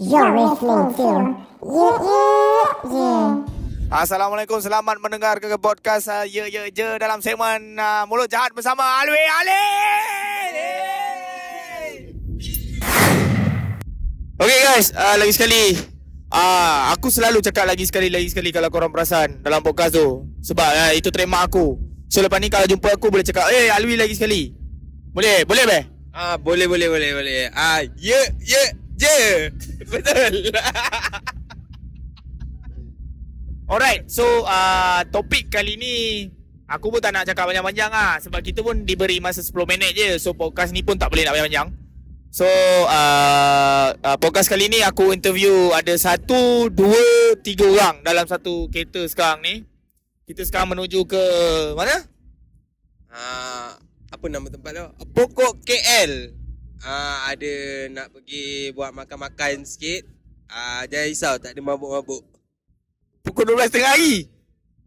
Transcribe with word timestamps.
You're 0.00 0.32
listening 0.32 0.96
to 0.96 1.08
Yeah 1.60 1.92
Yeah 2.00 2.72
Yeah. 2.88 3.28
Assalamualaikum, 3.92 4.56
selamat 4.64 4.96
mendengar 4.96 5.36
ke 5.44 5.52
podcast 5.60 6.08
uh, 6.08 6.24
Ye 6.24 6.48
Ye 6.48 6.72
Je 6.72 6.88
dalam 6.96 7.20
segmen 7.20 7.76
uh, 7.76 8.08
Mulut 8.08 8.32
Jahat 8.32 8.56
bersama 8.56 8.80
Alwi 8.80 9.20
Ali. 9.20 9.66
Okay 14.40 14.58
guys, 14.64 14.88
uh, 14.96 15.20
lagi 15.20 15.36
sekali 15.36 15.76
uh, 16.32 16.96
Aku 16.96 17.12
selalu 17.12 17.44
cakap 17.44 17.68
lagi 17.68 17.84
sekali, 17.84 18.08
lagi 18.08 18.32
sekali 18.32 18.56
kalau 18.56 18.72
korang 18.72 18.88
perasan 18.88 19.44
dalam 19.44 19.60
podcast 19.60 20.00
tu 20.00 20.24
Sebab 20.40 20.70
uh, 20.80 20.92
itu 20.96 21.12
trademark 21.12 21.52
aku 21.52 21.76
So 22.08 22.24
lepas 22.24 22.40
ni 22.40 22.48
kalau 22.48 22.64
jumpa 22.64 22.96
aku 22.96 23.12
boleh 23.12 23.20
cakap 23.28 23.52
Eh 23.52 23.68
Alwi 23.68 24.00
lagi 24.00 24.16
sekali 24.16 24.48
Boleh? 25.12 25.44
Boleh 25.44 25.68
be? 25.68 26.00
Ah 26.10 26.34
boleh 26.34 26.66
boleh 26.66 26.90
boleh 26.90 27.10
boleh. 27.14 27.40
Ah 27.54 27.86
ye 27.94 28.18
ye 28.42 28.62
je. 29.00 29.18
Betul. 29.88 30.34
Alright, 33.70 34.02
so 34.10 34.26
uh, 34.44 35.06
topik 35.14 35.46
kali 35.46 35.78
ni 35.78 35.94
Aku 36.66 36.90
pun 36.90 36.98
tak 36.98 37.14
nak 37.14 37.22
cakap 37.22 37.46
panjang-panjang 37.46 37.86
lah 37.86 38.18
Sebab 38.18 38.42
kita 38.42 38.66
pun 38.66 38.82
diberi 38.82 39.22
masa 39.22 39.46
10 39.46 39.54
minit 39.62 39.94
je 39.94 40.18
So 40.18 40.34
podcast 40.34 40.74
ni 40.74 40.82
pun 40.82 40.98
tak 40.98 41.06
boleh 41.14 41.22
nak 41.22 41.38
panjang-panjang 41.38 41.70
So 42.34 42.50
uh, 42.90 43.94
uh, 43.94 44.18
podcast 44.18 44.50
kali 44.50 44.66
ni 44.66 44.82
aku 44.82 45.14
interview 45.14 45.70
ada 45.70 45.94
satu, 45.94 46.66
dua, 46.66 47.38
tiga 47.46 47.70
orang 47.70 48.02
dalam 48.02 48.26
satu 48.26 48.66
kereta 48.74 49.06
sekarang 49.06 49.38
ni 49.46 49.62
Kita 50.26 50.42
sekarang 50.42 50.74
menuju 50.74 51.06
ke 51.06 51.22
mana? 51.78 52.10
ah 53.10 53.74
apa 54.10 54.26
nama 54.26 54.46
tempat 54.50 54.70
tu? 54.74 54.86
Pokok 55.14 55.62
KL. 55.62 56.34
Ah 56.80 57.28
ada 57.28 57.52
nak 57.92 58.08
pergi 58.08 58.72
buat 58.72 58.96
makan-makan 58.96 59.68
sikit. 59.68 60.08
Ah 60.48 60.88
jangan 60.88 61.08
risau 61.12 61.34
tak 61.36 61.52
ada 61.52 61.60
mabuk-mabuk. 61.60 62.24
Pukul 63.20 63.52
12 63.52 63.68
tengah 63.68 63.92
hari. 63.92 64.24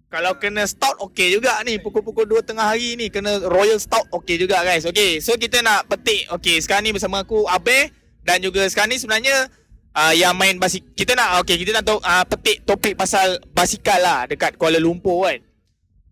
Kalau 0.10 0.38
kena 0.38 0.66
stout 0.66 0.98
okey 1.10 1.38
juga 1.38 1.62
ni. 1.66 1.78
Pukul-pukul 1.78 2.26
2 2.26 2.46
tengah 2.46 2.70
hari 2.70 2.94
ni 2.94 3.10
Kena 3.10 3.42
royal 3.50 3.82
stout 3.82 4.06
okey 4.10 4.42
juga 4.42 4.62
guys. 4.62 4.86
Okay 4.86 5.22
so 5.22 5.38
kita 5.38 5.62
nak 5.62 5.90
petik. 5.90 6.30
Okay 6.38 6.62
sekarang 6.62 6.90
ni 6.90 6.94
bersama 6.94 7.26
aku 7.26 7.50
Abe 7.50 7.90
Dan 8.22 8.42
juga 8.42 8.66
sekarang 8.70 8.94
ni 8.94 9.02
sebenarnya 9.02 9.50
uh, 9.98 10.14
Yang 10.14 10.34
main 10.38 10.56
basik 10.62 10.86
Kita 10.94 11.18
nak 11.18 11.42
okay 11.42 11.58
kita 11.58 11.74
nak 11.74 11.86
to, 11.86 11.98
uh, 11.98 12.26
petik 12.30 12.62
topik 12.62 12.94
pasal 12.94 13.42
basikal 13.58 13.98
lah 13.98 14.30
Dekat 14.30 14.58
Kuala 14.58 14.78
Lumpur 14.78 15.26
kan. 15.26 15.42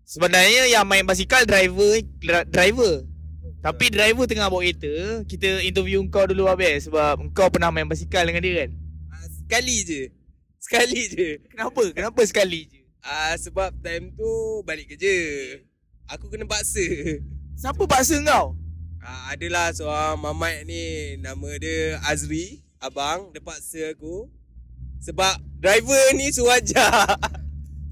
Sebenarnya 0.01 0.65
yang 0.69 0.85
main 0.85 1.05
basikal 1.05 1.45
driver 1.45 2.01
Driver 2.49 3.10
Tapi 3.61 3.93
driver 3.93 4.25
tengah 4.25 4.49
bawa 4.49 4.65
kereta 4.65 5.21
Kita 5.29 5.61
interview 5.61 6.01
kau 6.09 6.25
dulu 6.25 6.49
Abe 6.49 6.81
Sebab 6.81 7.29
kau 7.37 7.45
pernah 7.53 7.69
main 7.69 7.85
basikal 7.85 8.25
dengan 8.25 8.41
dia 8.41 8.65
kan 8.65 8.71
Ah, 9.13 9.27
sekali 9.29 9.85
je. 9.85 10.01
Sekali 10.57 11.01
je. 11.09 11.27
Kenapa? 11.49 11.93
Kenapa 11.93 12.21
sekali 12.25 12.65
je? 12.65 12.81
Ah 13.01 13.33
sebab 13.33 13.73
time 13.81 14.13
tu 14.13 14.29
balik 14.61 14.93
kerja. 14.93 15.17
Aku 16.05 16.29
kena 16.29 16.45
paksa. 16.45 16.85
Siapa 17.57 17.81
paksa 17.89 18.21
kau? 18.21 18.53
Ah 19.01 19.33
adalah 19.33 19.73
seorang 19.73 20.21
mamat 20.21 20.69
ni 20.69 21.17
nama 21.17 21.49
dia 21.57 21.97
Azri, 22.05 22.61
abang 22.77 23.33
dia 23.33 23.41
paksa 23.41 23.97
aku. 23.97 24.29
Sebab 25.01 25.41
driver 25.57 26.13
ni 26.13 26.29
suruh 26.29 26.53
ajar. 26.53 27.17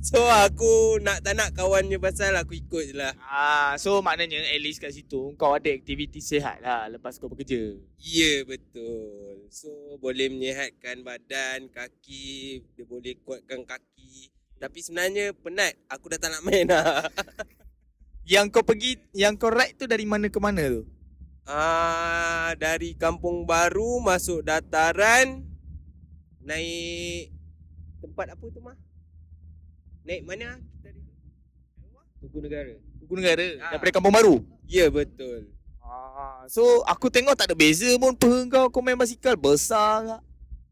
So 0.10 0.26
aku 0.26 0.98
nak 1.06 1.22
tak 1.22 1.38
nak 1.38 1.54
kawannya 1.54 2.02
pasal 2.02 2.34
aku 2.34 2.58
ikut 2.58 2.82
je 2.90 2.96
lah. 2.98 3.14
Ah, 3.22 3.78
so 3.78 4.02
maknanya 4.02 4.42
at 4.42 4.58
least 4.58 4.82
kat 4.82 4.90
situ 4.90 5.38
kau 5.38 5.54
ada 5.54 5.70
aktiviti 5.70 6.18
sihat 6.18 6.66
lah 6.66 6.90
lepas 6.90 7.22
kau 7.22 7.30
bekerja. 7.30 7.78
Ya 8.02 8.42
betul 8.42 9.46
So 9.54 9.70
boleh 10.02 10.34
menyehatkan 10.34 11.06
badan 11.06 11.70
Kaki 11.70 12.64
Dia 12.74 12.86
boleh 12.90 13.22
kuatkan 13.22 13.62
kaki 13.68 14.34
Tapi 14.58 14.80
sebenarnya 14.82 15.36
penat 15.36 15.78
Aku 15.94 16.10
dah 16.10 16.18
tak 16.18 16.32
nak 16.34 16.42
main 16.48 16.66
lah 16.66 17.06
Yang 18.34 18.56
kau 18.56 18.64
pergi, 18.66 18.98
yang 19.14 19.36
kau 19.36 19.52
ride 19.52 19.76
tu 19.78 19.86
dari 19.86 20.10
mana 20.10 20.32
ke 20.32 20.40
mana 20.42 20.64
tu? 20.70 20.88
ah, 21.44 22.56
Dari 22.56 22.96
kampung 22.96 23.44
baru 23.44 24.00
Masuk 24.00 24.48
dataran 24.48 25.44
Naik 26.42 27.36
Tempat 28.00 28.34
apa 28.34 28.46
tu 28.50 28.64
mah? 28.64 28.89
Naik 30.04 30.22
mana? 30.26 30.58
Dari 30.80 31.00
Tugu 32.20 32.40
Negara 32.44 32.74
Tugu 33.00 33.14
Negara 33.16 33.46
Ah. 33.60 33.72
daripada 33.74 33.92
Kampung 33.96 34.16
Baru. 34.16 34.36
Ya 34.66 34.88
betul 34.90 35.50
Ah, 35.82 36.46
so 36.46 36.62
aku 36.86 37.10
tengok 37.10 37.34
tak 37.34 37.50
ada 37.50 37.56
beza 37.58 37.90
pun 37.98 38.14
peha 38.14 38.46
kau 38.70 38.78
main 38.80 38.94
basikal 38.94 39.34
besar 39.34 40.06
tak? 40.06 40.22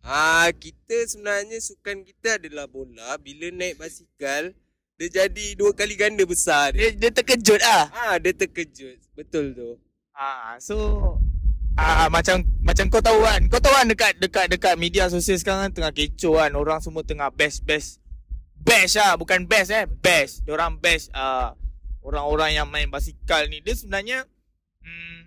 Ah, 0.06 0.48
kita 0.54 0.94
sebenarnya 1.04 1.58
sukan 1.58 2.06
kita 2.06 2.38
adalah 2.38 2.64
bola. 2.64 3.18
Bila 3.18 3.50
naik 3.50 3.76
basikal, 3.76 4.54
dia 4.96 5.08
jadi 5.10 5.58
dua 5.58 5.74
kali 5.74 5.98
ganda 5.98 6.22
besar 6.22 6.72
dia. 6.72 6.94
Dia, 6.94 7.10
dia 7.10 7.12
terkejut 7.12 7.60
ah. 7.60 7.90
Ah, 7.92 8.16
dia 8.16 8.30
terkejut. 8.32 9.02
Betul 9.18 9.52
tu. 9.52 9.70
Ah, 10.14 10.56
so 10.62 10.78
ah 11.76 12.08
macam 12.08 12.46
macam 12.62 12.86
kau 12.88 13.02
tahu 13.02 13.20
kan. 13.20 13.42
Kau 13.50 13.60
tahu 13.60 13.74
kan 13.74 13.88
dekat 13.90 14.12
dekat 14.22 14.46
dekat 14.48 14.74
media 14.78 15.10
sosial 15.10 15.36
sekarang 15.36 15.68
kan 15.68 15.74
tengah 15.82 15.92
kecoh 15.92 16.38
kan. 16.38 16.54
Orang 16.54 16.80
semua 16.80 17.02
tengah 17.02 17.34
best 17.34 17.66
best 18.62 18.98
lah, 18.98 19.18
bukan 19.18 19.46
best 19.46 19.70
eh, 19.74 19.86
best. 19.86 20.46
Orang 20.50 20.78
best 20.82 21.12
ah 21.14 21.54
orang-orang 22.08 22.56
yang 22.56 22.68
main 22.72 22.88
basikal 22.88 23.44
ni 23.52 23.60
dia 23.60 23.76
sebenarnya 23.76 24.24
hmm, 24.80 25.18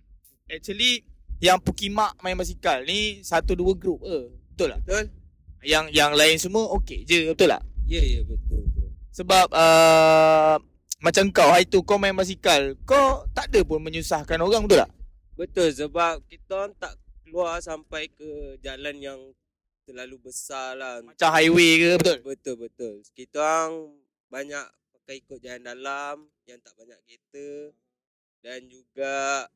actually 0.49 1.05
yang 1.41 1.61
pukimak 1.61 2.17
main 2.25 2.37
basikal 2.37 2.81
ni 2.85 3.21
satu 3.21 3.53
dua 3.53 3.77
grup 3.77 4.01
eh. 4.05 4.33
Betul 4.53 4.77
tak? 4.77 4.81
Betul? 4.85 5.05
Yang 5.61 5.85
yang 5.93 6.13
lain 6.17 6.37
semua 6.41 6.73
okey 6.81 7.05
je, 7.05 7.33
betul 7.33 7.53
tak? 7.53 7.63
Ya, 7.85 8.01
ya 8.01 8.21
betul 8.25 8.65
tu. 8.73 8.85
Sebab 9.13 9.53
uh, 9.53 10.57
macam 11.01 11.25
kau 11.33 11.49
hari 11.49 11.69
tu 11.69 11.81
kau 11.85 12.01
main 12.01 12.17
basikal, 12.17 12.77
kau 12.89 13.25
tak 13.33 13.53
ada 13.53 13.61
pun 13.65 13.81
menyusahkan 13.81 14.41
orang 14.41 14.65
betul 14.65 14.85
tak? 14.85 14.91
Betul 15.37 15.69
sebab 15.73 16.21
kita 16.29 16.73
tak 16.77 16.97
keluar 17.25 17.61
sampai 17.65 18.09
ke 18.13 18.61
jalan 18.61 18.97
yang 19.01 19.21
terlalu 19.87 20.17
besar 20.31 20.77
lah. 20.77 21.01
Macam 21.05 21.31
highway 21.33 21.71
ke 21.79 21.89
betul? 21.99 22.19
Betul 22.25 22.55
betul. 22.57 22.95
Kita 23.17 23.39
orang 23.41 23.73
banyak 24.31 24.67
pakai 24.95 25.17
ikut 25.27 25.39
jalan 25.43 25.63
dalam 25.65 26.17
yang 26.47 26.59
tak 26.63 26.75
banyak 26.79 26.99
kereta 27.03 27.75
dan 28.41 28.61
juga 28.71 29.47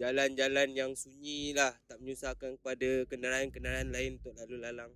jalan-jalan 0.00 0.68
yang 0.74 0.92
sunyi 0.96 1.54
lah 1.54 1.70
tak 1.86 2.02
menyusahkan 2.02 2.58
kepada 2.58 3.06
kenderaan-kenderaan 3.06 3.94
lain 3.94 4.18
untuk 4.18 4.34
lalu 4.34 4.56
lalang. 4.58 4.92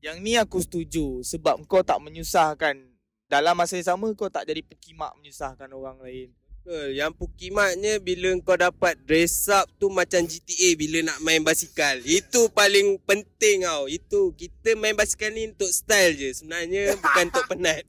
Yang 0.00 0.16
ni 0.20 0.32
aku 0.36 0.60
setuju 0.60 1.20
sebab 1.24 1.60
kau 1.64 1.84
tak 1.84 2.00
menyusahkan 2.00 2.76
dalam 3.28 3.56
masa 3.56 3.80
yang 3.80 3.96
sama 3.96 4.12
kau 4.12 4.28
tak 4.28 4.44
jadi 4.48 4.60
pekimak 4.60 5.12
menyusahkan 5.16 5.68
orang 5.72 5.98
lain. 6.00 6.30
Betul. 6.64 6.96
Yang 6.96 7.12
pukimatnya 7.20 8.00
bila 8.00 8.32
kau 8.40 8.56
dapat 8.56 8.96
dress 9.04 9.52
up 9.52 9.68
tu 9.76 9.92
macam 9.92 10.24
GTA 10.24 10.72
bila 10.80 11.12
nak 11.12 11.20
main 11.20 11.44
basikal. 11.44 12.00
Itu 12.00 12.48
paling 12.56 12.96
penting 13.04 13.68
tau. 13.68 13.84
Itu 13.84 14.32
kita 14.32 14.72
main 14.72 14.96
basikal 14.96 15.28
ni 15.28 15.52
untuk 15.52 15.68
style 15.68 16.16
je. 16.16 16.40
Sebenarnya 16.40 16.96
bukan 16.96 17.24
untuk 17.28 17.44
penat. 17.52 17.84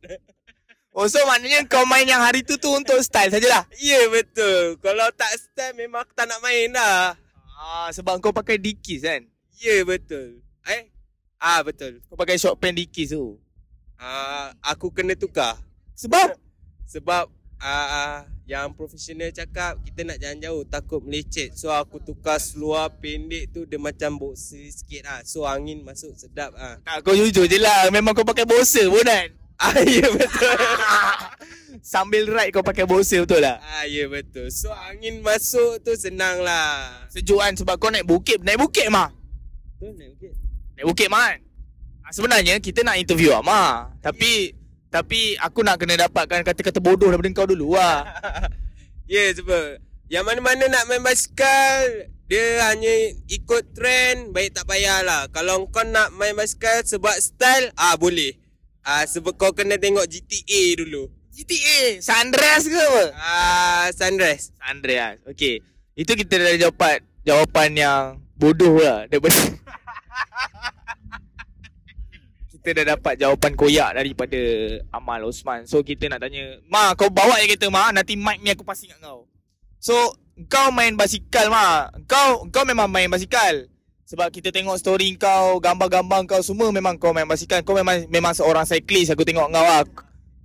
Oh 0.91 1.07
so 1.07 1.23
maknanya 1.23 1.63
kau 1.71 1.87
main 1.87 2.03
yang 2.03 2.19
hari 2.19 2.43
tu 2.43 2.59
tu 2.59 2.67
untuk 2.67 2.99
style 2.99 3.31
sajalah. 3.31 3.63
Ya 3.79 4.11
betul. 4.11 4.75
Kalau 4.83 5.07
tak 5.15 5.31
style 5.39 5.79
memang 5.79 6.03
aku 6.03 6.11
tak 6.11 6.27
nak 6.27 6.43
main 6.43 6.67
lah. 6.75 7.15
Ah 7.55 7.87
sebab 7.95 8.19
kau 8.19 8.35
pakai 8.35 8.59
dikis 8.59 9.07
kan? 9.07 9.23
Ya 9.55 9.87
betul. 9.87 10.43
Eh? 10.67 10.91
Ah 11.39 11.63
betul. 11.63 12.03
Kau 12.11 12.19
pakai 12.19 12.35
short 12.35 12.59
pant 12.59 12.75
dikis 12.75 13.15
tu. 13.15 13.39
Ah 13.95 14.51
aku 14.59 14.91
kena 14.91 15.15
tukar. 15.15 15.55
Sebab 15.95 16.35
Sebab 16.91 17.31
ah 17.59 18.25
yang 18.45 18.77
profesional 18.77 19.33
cakap 19.33 19.81
kita 19.81 20.05
nak 20.05 20.17
jalan 20.21 20.37
jauh 20.37 20.61
takut 20.69 21.01
melecet. 21.01 21.57
So 21.57 21.73
aku 21.73 21.97
tukar 21.97 22.37
seluar 22.37 22.93
pendek 22.93 23.49
tu 23.49 23.65
dia 23.65 23.81
macam 23.81 24.21
boxer 24.21 24.69
sikit 24.69 25.01
lah. 25.09 25.19
So 25.25 25.49
angin 25.49 25.81
masuk 25.81 26.13
sedap 26.13 26.53
ah. 26.53 26.77
tak 26.85 27.01
kau 27.01 27.17
jujur 27.17 27.49
je 27.49 27.57
lah 27.57 27.89
memang 27.89 28.13
kau 28.13 28.27
pakai 28.27 28.45
boxer 28.45 28.85
pun 28.85 29.01
kan? 29.01 29.33
Ah 29.57 29.73
ya 29.97 30.07
betul. 30.13 30.57
Sambil 31.95 32.29
ride 32.29 32.53
kau 32.53 32.61
pakai 32.61 32.85
boxer 32.85 33.25
betul 33.25 33.41
tak? 33.41 33.57
ah 33.57 33.85
ya 33.89 34.05
betul. 34.05 34.53
So 34.53 34.69
angin 34.69 35.25
masuk 35.25 35.81
tu 35.81 35.97
senang 35.97 36.45
lah. 36.45 37.09
Sejuk 37.09 37.41
kan 37.41 37.57
sebab 37.57 37.81
kau 37.81 37.89
naik 37.89 38.05
bukit, 38.05 38.45
naik 38.45 38.61
bukit 38.61 38.93
mah. 38.93 39.09
Betul 39.81 39.97
naik 39.97 40.13
bukit. 40.21 40.33
Naik 40.77 40.85
bukit 40.85 41.07
mah 41.09 41.33
kan? 41.33 41.39
Ah, 42.05 42.11
Sebenarnya 42.13 42.61
kita 42.61 42.85
nak 42.85 43.01
interview 43.01 43.33
Amar 43.33 43.97
Tapi 43.97 44.53
Tapi 44.95 45.35
aku 45.43 45.59
nak 45.59 45.75
kena 45.83 46.07
dapatkan 46.07 46.47
kata-kata 46.47 46.79
bodoh 46.79 47.11
daripada 47.11 47.35
kau 47.35 47.51
dulu 47.51 47.75
lah 47.75 48.07
Ya 49.11 49.27
yeah, 49.27 49.29
sebab 49.35 49.83
yang 50.07 50.23
mana-mana 50.23 50.71
nak 50.71 50.87
main 50.87 51.03
basikal 51.03 52.07
dia 52.25 52.71
hanya 52.71 53.13
ikut 53.29 53.75
trend 53.75 54.33
baik 54.33 54.55
tak 54.55 54.65
payahlah. 54.65 55.29
Kalau 55.35 55.67
kau 55.69 55.83
nak 55.83 56.09
main 56.15 56.33
basikal 56.33 56.81
sebab 56.81 57.13
style 57.19 57.69
ah 57.77 57.99
boleh. 57.99 58.39
Ah 58.81 59.03
sebab 59.05 59.35
kau 59.35 59.51
kena 59.51 59.77
tengok 59.77 60.07
GTA 60.07 60.79
dulu. 60.79 61.11
GTA 61.35 61.99
San 61.99 62.31
Andreas 62.31 62.63
ke 62.63 62.79
apa? 62.79 63.03
Ah. 63.19 63.91
San 63.91 64.15
Andreas 64.63 65.19
Okay 65.27 65.59
Itu 65.91 66.15
kita 66.15 66.39
dah 66.39 66.71
dapat 66.71 67.03
Jawapan 67.27 67.69
yang 67.75 68.01
Bodoh 68.39 68.79
lah 68.79 69.03
Daripada 69.11 69.35
kita 72.65 72.81
dah 72.81 72.97
dapat 72.97 73.21
jawapan 73.21 73.53
koyak 73.53 73.93
daripada 73.93 74.41
Amal 74.89 75.21
Osman. 75.29 75.69
So 75.69 75.85
kita 75.85 76.09
nak 76.09 76.25
tanya, 76.25 76.57
Ma 76.65 76.97
kau 76.97 77.13
bawa 77.13 77.37
je 77.37 77.45
kereta 77.45 77.69
Ma, 77.69 77.93
nanti 77.93 78.17
mic 78.17 78.41
ni 78.41 78.49
aku 78.49 78.65
pasti 78.65 78.89
kat 78.89 78.97
kau. 79.05 79.29
So 79.77 79.93
kau 80.49 80.73
main 80.73 80.97
basikal 80.97 81.53
Ma. 81.53 81.93
Kau 82.09 82.49
kau 82.49 82.65
memang 82.65 82.89
main 82.89 83.05
basikal. 83.05 83.69
Sebab 84.09 84.33
kita 84.33 84.49
tengok 84.49 84.81
story 84.81 85.13
kau, 85.13 85.61
gambar-gambar 85.61 86.25
kau 86.25 86.41
semua 86.41 86.73
memang 86.73 86.97
kau 86.97 87.13
main 87.13 87.29
basikal. 87.29 87.61
Kau 87.61 87.77
memang 87.77 88.09
memang 88.09 88.33
seorang 88.33 88.65
cyclist 88.65 89.13
aku 89.13 89.21
tengok 89.21 89.45
kau 89.45 89.61
lah. 89.61 89.85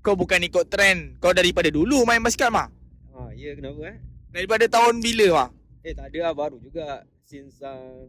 Kau 0.04 0.12
bukan 0.12 0.44
ikut 0.44 0.68
trend. 0.68 1.16
Kau 1.24 1.32
daripada 1.32 1.72
dulu 1.72 2.04
main 2.04 2.20
basikal 2.20 2.52
Ma. 2.52 2.68
Ha, 3.16 3.32
ya 3.32 3.56
kenapa 3.56 3.96
eh? 3.96 3.96
Daripada 4.28 4.68
tahun 4.68 5.00
bila 5.00 5.26
Ma? 5.32 5.46
Eh 5.80 5.96
tak 5.96 6.12
ada 6.12 6.28
lah 6.28 6.32
baru 6.36 6.60
juga 6.60 7.00
since 7.24 7.64
uh, 7.64 8.04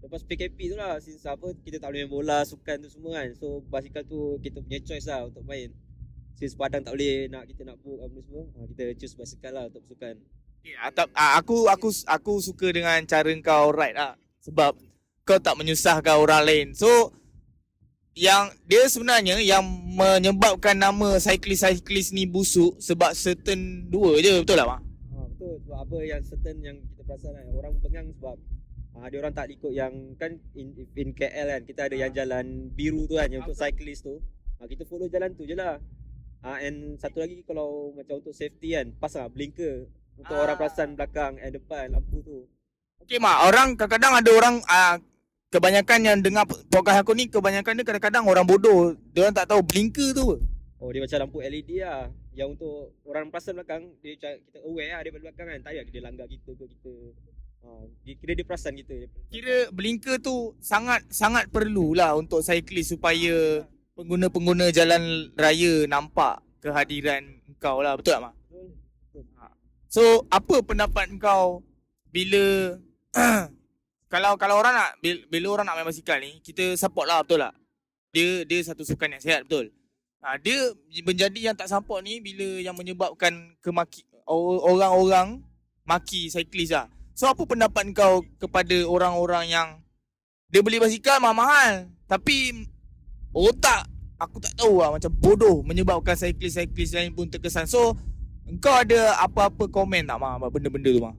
lepas 0.00 0.24
PKP 0.24 0.72
tu 0.72 0.76
lah 0.80 0.96
since 0.98 1.24
apa 1.28 1.52
kita 1.60 1.76
tak 1.76 1.92
boleh 1.92 2.08
main 2.08 2.12
bola 2.12 2.38
sukan 2.44 2.80
tu 2.80 2.88
semua 2.88 3.20
kan. 3.20 3.28
So 3.36 3.60
basikal 3.68 4.02
tu 4.04 4.40
kita 4.40 4.64
punya 4.64 4.80
choice 4.80 5.06
lah 5.08 5.28
untuk 5.28 5.44
main. 5.44 5.72
Since 6.40 6.56
Padang 6.56 6.80
tak 6.80 6.96
boleh 6.96 7.28
nak 7.28 7.44
kita 7.44 7.68
nak 7.68 7.76
book 7.84 8.00
apa 8.00 8.16
semua, 8.24 8.42
ha, 8.56 8.64
kita 8.72 8.82
choose 8.96 9.16
basikal 9.16 9.52
lah 9.52 9.64
untuk 9.68 9.84
bersukan. 9.84 10.16
Ya, 10.60 10.92
tak, 10.92 11.08
ah, 11.16 11.40
aku 11.40 11.68
aku 11.68 11.88
aku 12.04 12.32
suka 12.40 12.72
dengan 12.72 13.00
cara 13.04 13.28
kau 13.44 13.72
ride 13.72 13.96
lah. 13.96 14.16
Sebab 14.40 14.72
kau 15.28 15.36
tak 15.36 15.56
menyusahkan 15.60 16.16
orang 16.16 16.48
lain. 16.48 16.66
So 16.72 17.12
yang 18.16 18.50
dia 18.66 18.88
sebenarnya 18.90 19.38
yang 19.38 19.62
menyebabkan 19.96 20.76
nama 20.76 21.20
cyclist-cyclist 21.22 22.16
ni 22.16 22.26
busuk 22.26 22.76
sebab 22.82 23.14
certain 23.14 23.86
dua 23.86 24.18
je 24.18 24.42
betul 24.42 24.58
tak 24.58 24.66
mak? 24.66 24.80
Ha, 25.14 25.16
betul 25.30 25.54
sebab 25.64 25.78
apa 25.86 25.96
yang 26.02 26.20
certain 26.24 26.56
yang 26.58 26.76
kita 26.76 27.02
perasan 27.06 27.32
kan 27.36 27.46
orang 27.54 27.72
pengang 27.78 28.06
sebab 28.18 28.36
ha, 29.00 29.08
dia 29.08 29.18
orang 29.24 29.32
tak 29.32 29.48
ikut 29.48 29.72
yang 29.72 29.92
kan 30.20 30.36
in, 30.52 30.76
in 30.92 31.16
KL 31.16 31.56
kan 31.56 31.62
kita 31.64 31.80
ada 31.88 31.96
yang 31.96 32.12
jalan 32.12 32.68
biru 32.70 33.08
tu 33.08 33.16
kan 33.16 33.32
yang 33.32 33.40
untuk 33.42 33.56
cyclist 33.56 34.04
tu. 34.04 34.20
Ha, 34.60 34.68
kita 34.68 34.84
follow 34.84 35.08
jalan 35.08 35.32
tu 35.32 35.48
je 35.48 35.56
lah. 35.56 35.80
Ha, 36.44 36.60
and 36.60 37.00
satu 37.00 37.24
lagi 37.24 37.40
kalau 37.48 37.96
macam 37.96 38.20
untuk 38.20 38.36
safety 38.36 38.76
kan 38.76 38.92
pasang 39.00 39.28
blinker 39.32 39.88
untuk 40.20 40.36
Ah. 40.36 40.44
orang 40.44 40.56
perasan 40.60 40.88
belakang 40.96 41.40
and 41.40 41.56
depan 41.56 41.88
lampu 41.96 42.20
tu. 42.20 42.44
Okey 43.00 43.16
mak, 43.16 43.48
orang 43.48 43.72
kadang-kadang 43.80 44.20
ada 44.20 44.30
orang 44.36 44.54
ah, 44.68 44.96
kebanyakan 45.48 45.98
yang 46.04 46.16
dengar 46.20 46.44
podcast 46.44 47.00
aku 47.00 47.16
ni 47.16 47.32
kebanyakan 47.32 47.80
dia 47.80 47.84
kadang-kadang 47.88 48.28
orang 48.28 48.44
bodoh. 48.44 48.92
Dia 49.16 49.24
orang 49.24 49.36
tak 49.36 49.48
tahu 49.48 49.64
blinker 49.64 50.12
tu. 50.12 50.36
Oh 50.80 50.88
dia 50.88 51.04
macam 51.04 51.28
lampu 51.28 51.44
LED 51.44 51.84
lah 51.84 52.08
Yang 52.32 52.56
untuk 52.56 52.96
orang 53.04 53.28
perasan 53.28 53.52
belakang 53.60 53.92
Dia 54.00 54.16
kita 54.16 54.64
aware 54.64 54.96
lah 54.96 55.00
dia 55.04 55.12
belakang 55.12 55.46
kan 55.52 55.60
Tak 55.60 55.76
payah 55.76 55.84
dia 55.84 56.00
langgar 56.00 56.24
kita 56.24 56.50
ke 56.56 56.64
kita 56.72 56.92
ha, 57.64 57.68
dia, 58.04 58.14
Kira 58.16 58.32
dia 58.36 58.46
perasan 58.46 58.76
kita 58.76 59.08
Kira 59.28 59.68
blinker 59.72 60.20
tu 60.20 60.54
sangat 60.60 61.04
sangat 61.12 61.48
perlulah 61.48 62.16
untuk 62.16 62.40
cyclist 62.44 62.96
supaya 62.96 63.64
pengguna-pengguna 63.94 64.72
jalan 64.72 65.28
raya 65.36 65.84
nampak 65.84 66.40
kehadiran 66.64 67.20
kau 67.60 67.84
lah. 67.84 67.96
Betul 67.96 68.16
tak 68.16 68.22
mak? 68.24 68.34
So 69.90 70.24
apa 70.30 70.62
pendapat 70.62 71.10
kau 71.18 71.66
bila 72.14 72.78
kalau 74.12 74.38
kalau 74.38 74.62
orang 74.62 74.74
nak 74.74 74.90
bila, 75.02 75.18
bila 75.26 75.46
orang 75.58 75.66
nak 75.66 75.74
main 75.82 75.88
basikal 75.90 76.16
ni 76.22 76.38
kita 76.40 76.78
support 76.78 77.10
lah 77.10 77.26
betul 77.26 77.42
tak? 77.42 77.54
Dia 78.14 78.46
dia 78.46 78.58
satu 78.62 78.86
sukan 78.86 79.18
yang 79.18 79.22
sihat 79.22 79.44
betul. 79.50 79.74
Ha, 80.20 80.36
dia 80.36 80.76
menjadi 81.02 81.50
yang 81.50 81.56
tak 81.56 81.72
support 81.72 82.04
ni 82.04 82.20
bila 82.20 82.60
yang 82.60 82.76
menyebabkan 82.76 83.56
kemaki 83.64 84.04
orang-orang 84.30 85.42
maki 85.82 86.30
cyclist 86.30 86.76
lah. 86.76 86.86
So 87.14 87.28
apa 87.28 87.42
pendapat 87.44 87.90
kau 87.92 88.24
kepada 88.40 88.76
orang-orang 88.86 89.50
yang 89.50 89.68
dia 90.50 90.64
beli 90.64 90.82
basikal 90.82 91.22
mahal-mahal 91.22 91.86
tapi 92.10 92.66
otak 93.30 93.86
aku 94.18 94.42
tak 94.42 94.52
tahu 94.58 94.82
lah 94.82 94.94
macam 94.94 95.12
bodoh 95.14 95.62
menyebabkan 95.62 96.18
cyclist-cyclist 96.18 96.96
lain 96.96 97.14
pun 97.14 97.30
terkesan. 97.30 97.70
So 97.70 97.94
kau 98.58 98.74
ada 98.74 99.20
apa-apa 99.22 99.70
komen 99.70 100.10
tak 100.10 100.18
mah 100.18 100.42
benda-benda 100.50 100.90
tu 100.90 101.02
mah? 101.02 101.14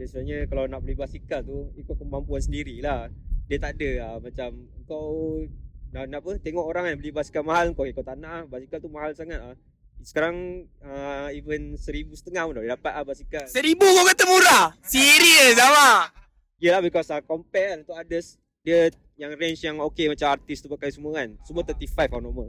Biasanya 0.00 0.48
kalau 0.48 0.64
nak 0.64 0.80
beli 0.80 0.96
basikal 0.96 1.44
tu 1.44 1.68
Ikut 1.76 1.92
kemampuan 1.92 2.40
sendiri 2.40 2.80
lah 2.80 3.12
Dia 3.52 3.60
tak 3.60 3.76
ada 3.76 3.90
lah 4.00 4.12
Macam 4.16 4.48
kau 4.88 5.44
nak, 5.92 6.08
nak 6.08 6.24
apa 6.24 6.40
Tengok 6.40 6.64
orang 6.64 6.88
kan 6.88 6.96
beli 6.96 7.12
basikal 7.12 7.44
mahal 7.44 7.76
Kau, 7.76 7.84
kau 7.84 8.00
tak 8.00 8.16
nak 8.16 8.48
Basikal 8.48 8.80
tu 8.80 8.88
mahal 8.88 9.12
sangat 9.12 9.36
lah 9.36 9.52
Sekarang 10.00 10.64
uh, 10.80 11.28
even 11.36 11.76
seribu 11.76 12.16
setengah 12.16 12.48
pun 12.48 12.52
dah 12.56 12.62
boleh 12.64 12.72
dapat 12.72 12.92
lah 12.96 13.04
basikal 13.04 13.44
Seribu 13.44 13.84
kau 13.84 14.04
kata 14.08 14.24
murah? 14.24 14.64
Serius 14.80 15.60
sama? 15.60 16.08
Yelah 16.56 16.80
because 16.80 17.08
uh, 17.12 17.20
compare 17.20 17.76
kan 17.76 17.78
untuk 17.84 17.96
others 17.96 18.40
Dia 18.64 18.88
yang 19.20 19.36
range 19.36 19.60
yang 19.60 19.76
okay 19.80 20.08
macam 20.08 20.32
artis 20.32 20.64
tu 20.64 20.68
pakai 20.72 20.88
semua 20.92 21.20
kan 21.20 21.36
Semua 21.44 21.64
35 21.64 21.84
lah 21.92 22.20
normal 22.20 22.48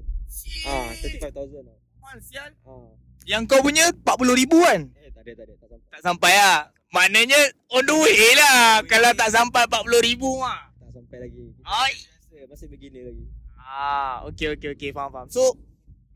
Ah, 0.64 0.88
35,000 0.96 1.68
lah 1.68 1.78
Mahal 2.02 2.20
sial. 2.24 2.50
Ah. 2.64 2.92
Yang 3.30 3.44
kau 3.52 3.62
punya 3.62 3.92
40 3.94 4.40
ribu 4.42 4.58
kan? 4.66 4.90
Eh 4.98 5.12
tak 5.14 5.22
ada 5.28 5.32
tak 5.38 5.46
ada 5.46 5.54
tak 5.60 5.68
sampai 5.70 5.88
Tak 5.92 6.02
sampai 6.02 6.34
lah. 6.34 6.60
Maknanya 6.92 7.40
on 7.72 7.84
the 7.88 7.96
way 7.96 8.36
lah. 8.36 8.84
Kalau 8.84 9.12
tak 9.16 9.30
sampai 9.32 9.64
40 9.70 10.08
ribu 10.12 10.42
mah. 10.42 10.74
Tak 10.82 10.92
sampai 10.98 11.18
lagi 11.30 11.44
Ai. 11.62 11.94
Masih, 12.32 12.48
masih 12.50 12.68
begini 12.72 13.00
lagi 13.06 13.26
Ah, 13.62 14.26
okey 14.28 14.58
okey 14.58 14.76
okey 14.76 14.90
faham 14.92 15.14
faham. 15.14 15.28
So, 15.32 15.56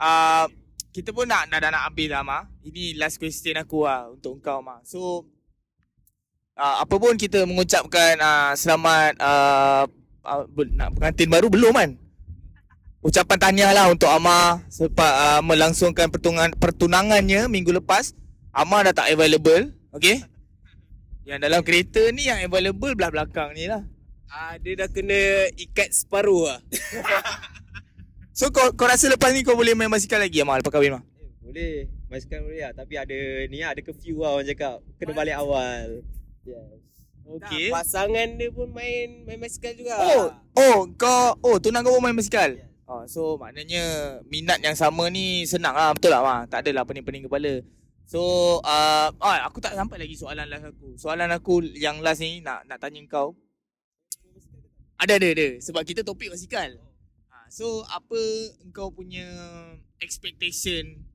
uh, 0.01 0.49
kita 0.95 1.11
pun 1.11 1.27
nak 1.27 1.51
dah, 1.51 1.59
dah 1.59 1.75
nak 1.75 1.91
habis 1.91 2.07
lah 2.07 2.23
mah. 2.23 2.47
Ini 2.63 2.95
last 2.95 3.19
question 3.19 3.59
aku 3.59 3.83
lah 3.83 4.07
untuk 4.07 4.39
kau 4.39 4.63
mah. 4.63 4.79
So, 4.87 5.27
uh, 6.55 6.75
apa 6.87 6.95
pun 6.95 7.19
kita 7.19 7.43
mengucapkan 7.43 8.15
uh, 8.15 8.55
selamat 8.55 9.19
uh, 9.19 9.83
uh, 10.23 10.47
nak 10.71 10.95
pengantin 10.95 11.27
baru 11.27 11.51
belum 11.51 11.75
kan? 11.75 11.99
Ucapan 13.03 13.37
tahniah 13.37 13.75
lah 13.75 13.91
untuk 13.91 14.07
Amar 14.07 14.63
sebab 14.71 15.11
uh, 15.19 15.41
melangsungkan 15.43 16.07
pertunangan 16.07 16.55
pertunangannya 16.55 17.51
minggu 17.51 17.75
lepas. 17.75 18.15
Amar 18.55 18.87
dah 18.87 18.95
tak 18.95 19.11
available, 19.11 19.75
okey? 19.99 20.23
Yang 21.27 21.39
dalam 21.43 21.59
kereta 21.59 22.07
ni 22.15 22.31
yang 22.31 22.39
available 22.39 22.95
belah 22.95 23.11
belakang 23.11 23.51
ni 23.51 23.67
lah. 23.67 23.83
Ah, 24.31 24.55
dia 24.63 24.79
dah 24.79 24.87
kena 24.87 25.51
ikat 25.59 25.91
separuh 25.91 26.55
lah. 26.55 26.59
So 28.35 28.51
kau, 28.51 28.67
kau 28.75 28.83
rasa 28.83 29.07
lepas 29.07 29.31
ni 29.31 29.47
kau 29.47 29.55
boleh 29.55 29.71
main 29.71 29.87
basikal 29.87 30.19
lagi 30.19 30.43
Amal 30.43 30.59
lepas 30.59 30.67
kahwin 30.67 30.99
mah? 30.99 31.03
eh, 31.23 31.31
Boleh 31.39 31.87
Basikal 32.11 32.43
boleh 32.43 32.67
lah 32.67 32.75
Tapi 32.75 32.99
ada 32.99 33.17
ni 33.47 33.63
lah 33.63 33.71
Ada 33.71 33.79
curfew 33.79 34.19
lah 34.19 34.35
orang 34.35 34.47
cakap 34.51 34.83
Kena 34.99 35.15
balik 35.15 35.39
awal 35.39 36.03
Yes 36.43 36.85
Okey. 37.25 37.73
Nah, 37.73 37.81
pasangan 37.81 38.37
dia 38.37 38.53
pun 38.53 38.69
main 38.69 39.25
main 39.25 39.41
basikal 39.41 39.73
juga. 39.73 39.97
Oh, 39.97 40.29
oh 40.61 40.77
kau 40.93 41.33
oh 41.41 41.57
tunang 41.57 41.81
kau 41.81 41.97
pun 41.97 42.05
main 42.05 42.13
basikal. 42.13 42.53
Oh, 42.85 43.01
so 43.09 43.33
maknanya 43.41 43.81
minat 44.29 44.61
yang 44.61 44.77
sama 44.77 45.09
ni 45.09 45.41
senang 45.49 45.73
lah 45.73 45.89
betul 45.97 46.13
tak 46.13 46.21
mah? 46.21 46.45
Tak 46.45 46.61
adalah 46.61 46.85
pening-pening 46.85 47.25
kepala. 47.25 47.65
So 48.05 48.21
uh, 48.61 49.09
oh, 49.09 49.35
aku 49.41 49.57
tak 49.57 49.73
sampai 49.73 50.05
lagi 50.05 50.13
soalan 50.13 50.45
last 50.45 50.69
aku. 50.69 50.93
Soalan 51.01 51.33
aku 51.33 51.65
yang 51.73 51.97
last 52.05 52.21
ni 52.21 52.45
nak 52.45 52.61
nak 52.69 52.77
tanya 52.77 53.01
kau. 53.09 53.33
Ada 55.01 55.17
ada 55.17 55.27
ada 55.33 55.47
sebab 55.65 55.81
kita 55.81 56.05
topik 56.05 56.29
basikal. 56.29 56.77
Ha, 56.77 56.94
so 57.55 57.87
apa 57.87 58.19
engkau 58.67 58.91
punya 58.91 59.23
expectation 60.03 61.07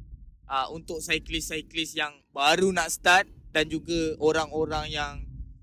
uh, 0.48 0.72
untuk 0.72 1.04
cyclist-cyclist 1.04 2.00
yang 2.00 2.16
baru 2.32 2.72
nak 2.72 2.88
start 2.88 3.28
dan 3.52 3.68
juga 3.68 4.16
orang-orang 4.16 4.88
yang 4.88 5.14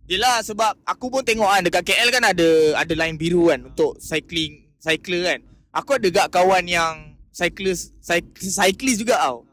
Yelah 0.08 0.40
sebab 0.40 0.72
aku 0.88 1.12
pun 1.12 1.20
tengok 1.20 1.52
kan 1.52 1.62
dekat 1.68 1.84
KL 1.84 2.16
kan 2.16 2.24
ada 2.32 2.80
ada 2.80 2.94
line 2.96 3.20
biru 3.20 3.52
kan 3.52 3.60
untuk 3.68 4.00
cycling 4.00 4.64
cycler 4.80 5.20
kan. 5.36 5.40
Aku 5.76 6.00
ada 6.00 6.08
gak 6.08 6.32
kawan 6.32 6.64
yang 6.64 7.20
cyclist 7.28 7.92
cyclist, 8.00 9.04
juga 9.04 9.20
tau. 9.20 9.44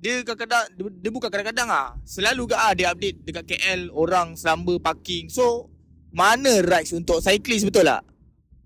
Dia 0.00 0.24
kadang-kadang 0.24 0.72
dia, 0.72 0.88
dia 0.88 1.10
bukan 1.12 1.28
kadang-kadang 1.28 1.68
ah. 1.68 2.00
Selalu 2.08 2.48
gak 2.48 2.60
ah 2.64 2.72
dia 2.72 2.96
update 2.96 3.28
dekat 3.28 3.44
KL 3.44 3.92
orang 3.92 4.40
selamba 4.40 4.80
parking. 4.80 5.28
So 5.28 5.68
mana 6.16 6.64
rides 6.64 6.96
untuk 6.96 7.20
cyclist 7.20 7.68
betul 7.68 7.84
tak? 7.84 8.13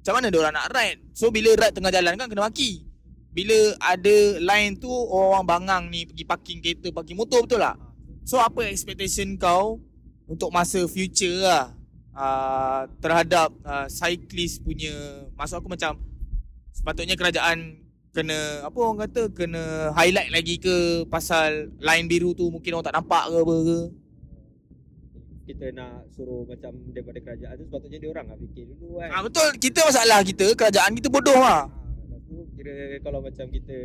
Macam 0.01 0.13
mana 0.19 0.27
dia 0.33 0.39
orang 0.41 0.55
nak 0.55 0.69
ride? 0.73 1.01
So 1.13 1.29
bila 1.29 1.53
ride 1.59 1.75
tengah 1.75 1.93
jalan 1.93 2.15
kan 2.17 2.27
kena 2.31 2.47
maki. 2.49 2.87
Bila 3.35 3.77
ada 3.79 4.17
line 4.41 4.75
tu 4.81 4.91
orang 4.91 5.45
bangang 5.45 5.85
ni 5.93 6.09
pergi 6.09 6.25
parking 6.25 6.59
kereta, 6.65 6.89
parking 6.91 7.19
motor 7.19 7.45
betul 7.45 7.61
tak? 7.61 7.77
So 8.25 8.41
apa 8.41 8.67
expectation 8.67 9.37
kau 9.37 9.81
untuk 10.29 10.53
masa 10.53 10.85
future 10.85 11.41
lah 11.41 11.73
uh, 12.13 12.85
terhadap 13.01 13.49
uh, 13.65 13.89
cyclist 13.89 14.61
punya 14.61 14.93
maksud 15.39 15.65
aku 15.65 15.73
macam 15.73 15.97
sepatutnya 16.75 17.17
kerajaan 17.17 17.81
kena 18.13 18.67
apa 18.67 18.79
orang 18.83 19.09
kata 19.09 19.33
kena 19.33 19.95
highlight 19.97 20.29
lagi 20.33 20.61
ke 20.61 21.07
pasal 21.09 21.73
line 21.81 22.07
biru 22.11 22.37
tu 22.37 22.51
mungkin 22.53 22.77
orang 22.77 22.87
tak 22.91 22.97
nampak 22.99 23.25
ke 23.31 23.37
apa 23.41 23.55
ke 23.65 23.79
Kita 25.49 25.73
nak 25.73 26.13
suruh 26.13 26.45
macam 26.45 26.77
Daripada 26.93 27.19
kerajaan 27.25 27.55
tu 27.57 27.65
Sepatutnya 27.73 27.99
dia 28.05 28.11
orang 28.13 28.27
lah 28.29 28.37
fikir 28.37 28.65
dulu 28.77 29.01
kan 29.01 29.09
ah 29.09 29.23
betul 29.25 29.49
kita 29.57 29.81
masalah 29.89 30.21
kita 30.21 30.47
kerajaan 30.53 30.93
kita 30.93 31.09
bodoh 31.09 31.41
lah 31.41 31.65
Ah, 31.65 31.97
lepas 32.05 32.21
tu 32.29 32.37
kira 32.53 33.01
kalau 33.01 33.21
macam 33.25 33.47
kita 33.49 33.79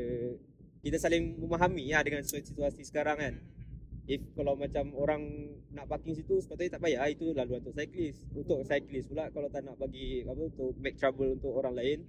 kita 0.84 0.98
saling 1.00 1.40
memahami 1.40 1.96
lah 1.96 2.04
dengan 2.04 2.22
situasi 2.28 2.84
sekarang 2.84 3.16
kan. 3.16 3.34
If 4.04 4.20
kalau 4.36 4.60
macam 4.60 4.92
orang 5.00 5.24
nak 5.72 5.88
parking 5.88 6.12
situ 6.12 6.44
sepatutnya 6.44 6.76
tak 6.76 6.84
payah 6.84 7.08
itu 7.08 7.32
laluan 7.32 7.64
untuk 7.64 7.72
cyclist. 7.72 8.28
Untuk 8.36 8.68
cyclist 8.68 9.08
pula 9.08 9.32
kalau 9.32 9.48
tak 9.48 9.64
nak 9.64 9.80
bagi 9.80 10.28
apa 10.28 10.44
untuk 10.44 10.76
make 10.84 11.00
trouble 11.00 11.40
untuk 11.40 11.56
orang 11.56 11.80
lain 11.80 12.04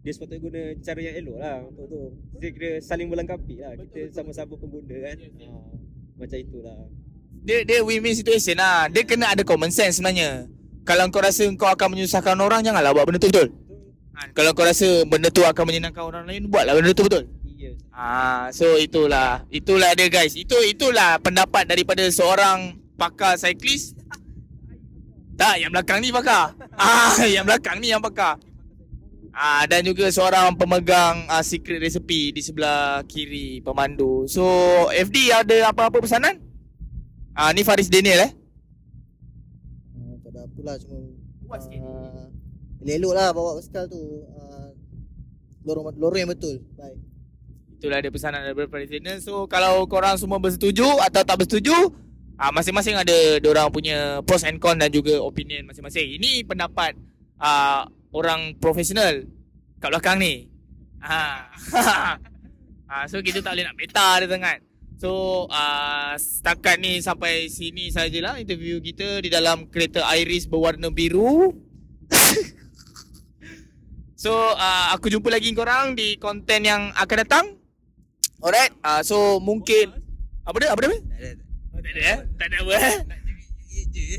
dia 0.00 0.12
sepatutnya 0.12 0.40
guna 0.40 0.62
cara 0.80 1.00
yang 1.04 1.16
elok 1.20 1.38
lah 1.40 1.56
untuk 1.68 1.84
tu. 1.92 2.00
Kita 2.36 2.46
kira 2.56 2.70
saling 2.80 3.08
melengkapi 3.12 3.56
lah. 3.60 3.72
Kita 3.76 4.00
sama-sama 4.12 4.56
pengguna 4.56 4.96
kan. 5.04 5.16
Ha, 5.20 5.48
macam 6.16 6.38
itulah. 6.40 6.80
Dia 7.44 7.60
dia 7.60 7.84
win-win 7.84 8.16
situation 8.16 8.56
lah. 8.56 8.88
Dia 8.88 9.04
kena 9.04 9.36
ada 9.36 9.44
common 9.44 9.68
sense 9.68 10.00
sebenarnya. 10.00 10.48
Kalau 10.88 11.08
kau 11.12 11.20
rasa 11.20 11.44
kau 11.56 11.68
akan 11.68 11.92
menyusahkan 11.92 12.36
orang, 12.40 12.64
janganlah 12.64 12.96
buat 12.96 13.04
benda 13.04 13.20
tu 13.20 13.28
betul. 13.28 13.52
Ha, 14.16 14.32
kalau 14.32 14.56
kau 14.56 14.64
rasa 14.64 15.04
benda 15.04 15.28
tu 15.28 15.44
akan 15.44 15.64
menyenangkan 15.68 16.04
orang 16.04 16.24
lain, 16.24 16.48
buatlah 16.48 16.72
benda 16.76 16.96
tu 16.96 17.04
betul. 17.04 17.24
Iya. 17.44 17.72
Ah, 17.92 18.48
so 18.52 18.80
itulah. 18.80 19.44
Itulah 19.52 19.92
dia 19.92 20.08
guys. 20.08 20.32
Itu 20.36 20.56
itulah 20.64 21.20
pendapat 21.20 21.68
daripada 21.68 22.04
seorang 22.08 22.80
pakar 22.96 23.36
cyclist. 23.36 23.96
Tak, 25.34 25.60
yang 25.60 25.68
belakang 25.72 26.00
ni 26.00 26.08
pakar. 26.14 26.56
Ah, 26.74 27.14
yang 27.22 27.46
belakang 27.46 27.78
ni 27.78 27.94
yang 27.94 28.02
pakar. 28.02 28.40
Ah, 29.34 29.66
dan 29.66 29.82
juga 29.82 30.06
seorang 30.10 30.54
pemegang 30.54 31.26
ah, 31.26 31.42
secret 31.42 31.82
recipe 31.82 32.30
di 32.30 32.42
sebelah 32.42 33.02
kiri 33.06 33.58
pemandu. 33.62 34.26
So, 34.30 34.42
FD 34.94 35.34
ada 35.34 35.74
apa-apa 35.74 35.98
pesanan? 36.02 36.38
Ah, 37.34 37.50
ni 37.50 37.66
Faris 37.66 37.90
Daniel 37.90 38.30
eh. 38.30 38.32
Uh, 39.98 40.14
tak 40.22 40.30
ada 40.30 40.40
apalah 40.46 40.78
cuma 40.78 40.96
Buat 41.44 41.60
sikit. 41.66 41.82
uh, 41.82 42.30
elok 42.86 43.12
lah 43.12 43.34
bawa 43.34 43.58
basikal 43.58 43.90
tu. 43.90 44.22
Uh, 44.30 44.70
lorong 45.66 45.90
lorong 45.98 46.20
yang 46.22 46.30
betul. 46.30 46.62
Baik. 46.78 46.94
Itulah 47.82 47.98
dia 47.98 48.14
pesanan 48.14 48.46
daripada 48.46 48.70
Faris 48.70 48.86
Daniel. 48.86 49.18
So, 49.18 49.50
kalau 49.50 49.82
korang 49.90 50.14
semua 50.14 50.38
bersetuju 50.38 50.86
atau 51.02 51.26
tak 51.26 51.36
bersetuju, 51.42 51.74
ah, 52.38 52.54
masing-masing 52.54 52.94
ada 52.94 53.42
orang 53.50 53.70
punya 53.74 54.22
pros 54.22 54.46
and 54.46 54.62
con 54.62 54.78
dan 54.78 54.94
juga 54.94 55.18
opinion 55.18 55.66
masing-masing. 55.66 56.14
Ini 56.22 56.46
pendapat 56.46 56.94
ah, 57.42 57.90
orang 58.14 58.54
profesional 58.62 59.26
kat 59.82 59.90
belakang 59.90 60.22
ni. 60.22 60.46
Ah. 61.02 61.50
ah, 62.90 63.04
so 63.10 63.18
kita 63.20 63.42
tak 63.42 63.58
boleh 63.58 63.66
nak 63.66 63.76
beta 63.76 64.06
dia 64.22 64.28
sangat. 64.30 64.58
So 64.94 65.44
uh, 65.50 66.14
setakat 66.14 66.78
ni 66.78 67.02
sampai 67.02 67.50
sini 67.50 67.90
sajalah 67.90 68.38
interview 68.38 68.78
kita 68.78 69.20
di 69.20 69.28
dalam 69.28 69.66
kereta 69.68 70.06
Iris 70.14 70.46
berwarna 70.46 70.88
biru. 70.88 71.50
so 74.24 74.32
uh, 74.54 74.94
aku 74.94 75.10
jumpa 75.10 75.34
lagi 75.34 75.50
korang 75.52 75.98
di 75.98 76.16
konten 76.16 76.64
yang 76.64 76.94
akan 76.94 77.16
datang. 77.26 77.46
Alright. 78.38 78.72
Uh, 78.80 79.02
so 79.02 79.42
mungkin 79.42 80.04
apa 80.44 80.56
dia? 80.60 80.70
Apa 80.70 80.80
dia? 80.84 80.92
Oh, 81.74 81.80
tak 81.80 81.92
ada 81.96 82.02
eh? 82.04 82.18
Tak 82.38 82.46
ada 82.52 82.56
apa 82.62 82.72
eh? 82.76 82.96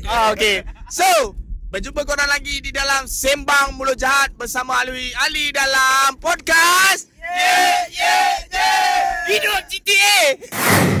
Ah, 0.04 0.26
okay. 0.34 0.56
So, 0.92 1.32
berjumpa 1.72 2.04
korang 2.04 2.28
lagi 2.28 2.60
di 2.60 2.74
dalam 2.74 3.08
Sembang 3.08 3.78
Mulut 3.78 3.96
Jahat 3.96 4.34
bersama 4.34 4.82
Ali 4.82 5.14
Ali 5.24 5.54
dalam 5.54 6.18
podcast. 6.20 7.15
Yeah, 7.34 7.86
yeah, 7.90 8.38
yeah. 8.52 9.26
Hidup 9.26 9.68
GTA. 9.70 10.95